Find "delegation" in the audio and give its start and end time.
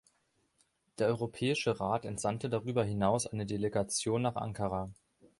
3.45-4.23